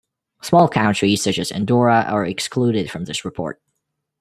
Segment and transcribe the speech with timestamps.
[0.41, 3.61] Small countries, such as Andorra, are excluded from this report.